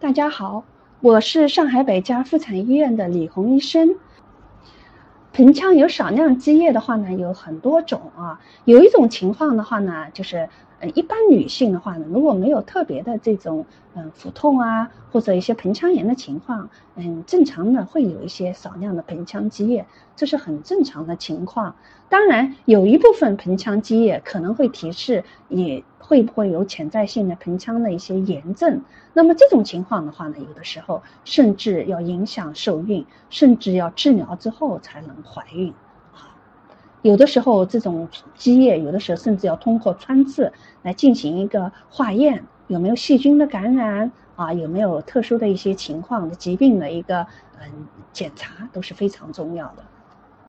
[0.00, 0.62] 大家好，
[1.00, 3.96] 我是上海北家妇产医院的李红医生。
[5.32, 8.38] 盆腔有少量积液的话呢，有很多种啊。
[8.64, 10.48] 有一种情况的话呢，就是
[10.80, 19.86] 呃，一般女性的话呢，如果没有特别的这种嗯腹痛啊，或者一些盆腔炎的情况，嗯，正常的会有一些少量的盆腔积液，
[20.16, 21.74] 这是很正常的情况。
[22.08, 25.84] 当然，有一部分盆腔积液可能会提示也。
[26.00, 28.80] 会不会有潜在性的盆腔的一些炎症？
[29.12, 35.74] 那么这种情况的话呢，有的时候甚至要影响受孕，甚至要治疗之后才能怀孕。
[37.02, 40.52] 有的时候这种积液，有的时候甚至要通过穿刺
[40.82, 44.52] 来进行一个化验，有没有细菌的感染啊？
[44.52, 47.26] 有没有特殊的一些情况的疾病的一个
[47.60, 49.84] 嗯检查都是非常重要的。